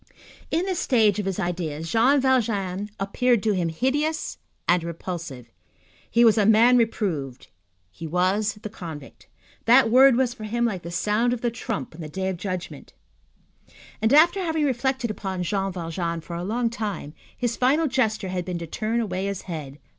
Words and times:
In 0.49 0.65
this 0.65 0.79
stage 0.79 1.19
of 1.19 1.27
his 1.27 1.39
ideas, 1.39 1.91
Jean 1.91 2.19
Valjean 2.19 2.89
appeared 2.99 3.43
to 3.43 3.51
him 3.53 3.69
hideous 3.69 4.39
and 4.67 4.83
repulsive. 4.83 5.51
He 6.09 6.25
was 6.25 6.39
a 6.39 6.45
man 6.47 6.75
reproved, 6.75 7.49
he 7.91 8.07
was 8.07 8.55
the 8.63 8.69
convict. 8.71 9.27
That 9.65 9.91
word 9.91 10.15
was 10.15 10.33
for 10.33 10.45
him 10.45 10.65
like 10.65 10.81
the 10.81 10.89
sound 10.89 11.33
of 11.33 11.41
the 11.41 11.51
trump 11.51 11.93
on 11.93 12.01
the 12.01 12.09
Day 12.09 12.29
of 12.29 12.37
Judgment; 12.37 12.93
and, 14.01 14.11
after 14.11 14.39
having 14.43 14.65
reflected 14.65 15.11
upon 15.11 15.43
Jean 15.43 15.71
Valjean 15.71 16.21
for 16.21 16.35
a 16.35 16.43
long 16.43 16.71
time, 16.71 17.13
his 17.37 17.55
final 17.55 17.85
gesture 17.85 18.29
had 18.29 18.43
been 18.43 18.57
to 18.57 18.65
turn 18.65 19.01
away 19.01 19.27
his 19.27 19.43
head. 19.43 19.77